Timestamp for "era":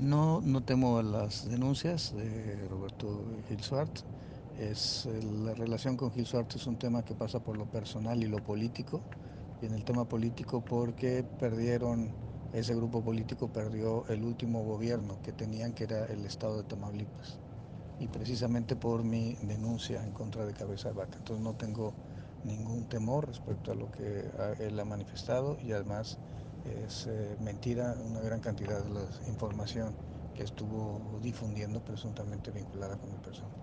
15.84-16.06